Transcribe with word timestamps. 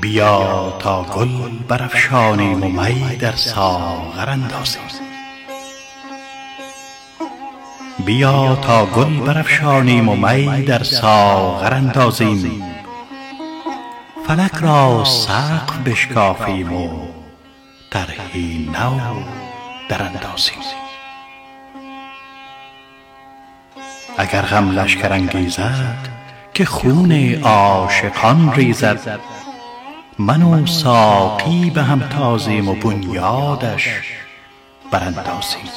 بیا 0.00 0.76
تا 0.78 1.02
گل 1.02 1.58
برافشانیم 1.68 2.62
و 2.62 2.68
می 2.68 3.16
در 3.16 3.36
ساغر 3.36 4.30
اندازیم. 4.30 4.82
بیا 8.04 8.56
تا 8.56 8.86
گل 8.86 9.20
برافشانیم 9.20 10.08
و 10.08 10.16
می 10.16 10.62
در 10.62 10.82
ساغر 10.82 11.74
اندازیم. 11.74 12.69
فلک 14.30 14.54
را 14.54 15.04
سقف 15.04 15.78
بشکافیم 15.78 16.72
و 16.72 17.08
طرحی 17.90 18.70
نو 18.72 19.22
دراندازیم 19.88 20.58
اگر 24.18 24.42
غم 24.42 24.70
لشکر 24.70 25.12
انگیزد 25.12 26.08
که 26.54 26.64
خون 26.64 27.34
عاشقان 27.42 28.52
ریزد 28.52 29.20
من 30.18 30.42
و 30.42 30.66
ساقی 30.66 31.70
به 31.70 31.82
هم 31.82 32.00
تازیم 32.00 32.68
و 32.68 32.74
بنیادش 32.74 33.88
براندازیم 34.90 35.70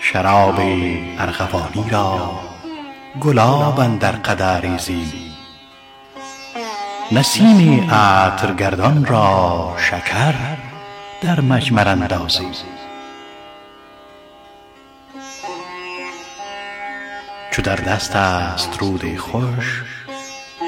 شراب 0.00 0.60
ارغوانی 1.18 1.90
را 1.90 2.47
گلاب 3.20 3.80
اندر 3.80 4.12
قدح 4.12 4.60
ریزیم 4.60 5.32
نسیم 7.12 7.90
عطرگردان 7.90 9.06
را 9.06 9.74
شکر 9.78 10.34
در 11.20 11.40
مجمر 11.40 11.88
اندازیم 11.88 12.52
چو 17.50 17.62
در 17.62 17.76
دست 17.76 18.16
است 18.16 18.78
رود 18.80 19.16
خوش 19.16 19.82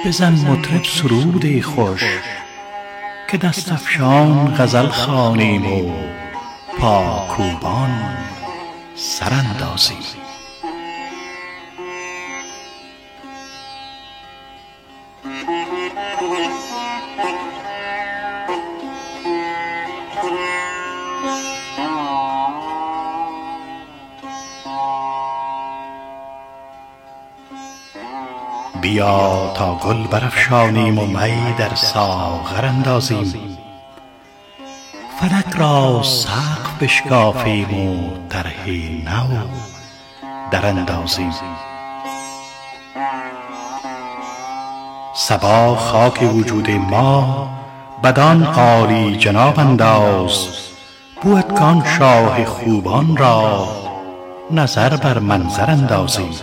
بزن 0.07 0.33
مطرب 0.33 0.85
سرودی 0.85 1.63
خوش 1.63 2.05
که 3.29 3.37
دست 3.37 3.73
افشان 3.73 4.55
غزل 4.59 4.89
خوانیم 4.89 5.67
و 5.67 5.93
پاکوبان 6.79 8.17
سر 8.97 9.33
بیا 15.21 15.33
تا 29.57 29.75
گل 29.75 30.07
برافشانیم 30.07 30.99
و 30.99 31.07
می 31.07 31.55
در 31.59 31.75
ساغر 31.75 32.67
اندازیم. 32.67 33.59
فلک 35.21 35.57
را 35.57 36.03
سقف 36.03 36.83
بشکافیم 36.83 37.75
و 37.75 38.11
طرحی 38.29 39.05
نو 39.05 39.47
دراندازیم 40.51 41.33
صبا 45.31 45.77
خاک 45.77 46.23
وجود 46.35 46.71
ما 46.71 47.49
بدان 48.05 48.43
عالی 48.43 49.17
جناب 49.17 49.59
انداز 49.61 50.49
بود 51.23 51.55
کان 51.55 51.85
شاه 51.99 52.45
خوبان 52.45 53.17
را 53.17 53.69
نظر 54.51 54.97
بر 54.97 55.19
منظر 55.19 55.71
اندازیم. 55.71 56.35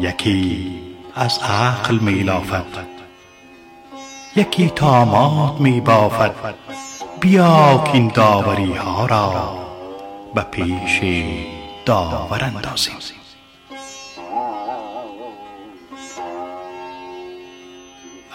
یکی 0.00 0.80
از 1.14 1.38
عقل 1.38 1.98
می 1.98 2.22
لافد 2.22 2.64
یکی 4.36 4.68
طامات 4.68 5.60
می 5.60 5.80
بافد 5.80 6.34
بیا 7.20 7.78
کاین 7.78 8.08
داوری 8.14 8.72
ها 8.74 9.06
را 9.06 9.58
به 10.34 10.42
پیش 10.42 11.00
داور 11.86 12.44
اندازیم. 12.44 13.17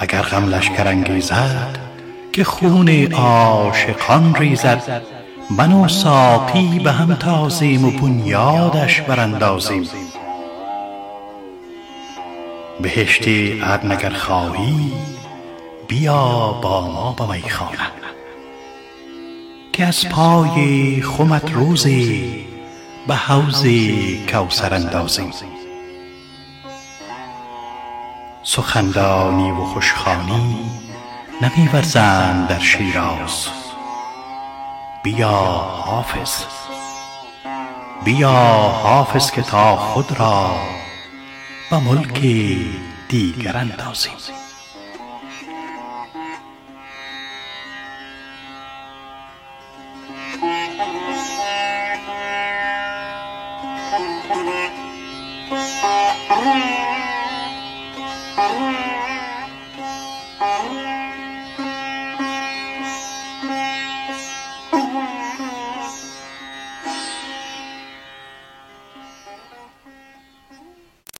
اگر 0.03 0.21
غم 0.21 0.49
لشکر 0.49 0.87
انگیزد 0.87 1.77
که 2.33 2.43
خون 2.43 3.13
عاشقان 3.13 4.35
ریزد 4.35 5.01
من 5.57 5.73
و 5.73 5.87
ساقی 5.87 6.79
به 6.79 6.91
هم 6.91 7.15
تازیم 7.15 7.85
و 7.85 7.91
بنیادش 7.91 9.01
براندازیم. 9.01 9.89
بهشتی 12.81 13.61
عدن 13.61 13.91
اگر 13.91 14.09
خواهی 14.09 14.91
بیا 15.87 16.51
با 16.61 16.91
ما 16.91 17.11
به 17.11 17.33
میخانه. 17.33 17.91
که 19.73 19.85
از 19.85 20.09
پای 20.09 21.01
خمت 21.01 21.51
روزی 21.51 22.45
به 23.07 23.15
حوض 23.15 23.65
کوثر 24.29 24.73
اندازیم. 24.73 25.31
سخندانی 28.45 29.51
و 29.51 29.65
خوش 29.65 29.93
خوانی 29.93 30.71
نمی 31.41 31.67
در 32.47 32.59
شیراز. 32.59 33.47
بیا 35.03 35.29
حافظ 35.85 36.45
بیا 38.03 38.31
حافظ 38.83 39.31
که 39.31 39.41
تا 39.41 39.75
خود 39.75 40.19
را 40.19 40.55
به 41.69 41.79
ملک 41.79 42.21
دیگر 43.09 43.57
اندازیم. 43.57 44.13
Thank 58.35 58.59
you. 65.67 65.72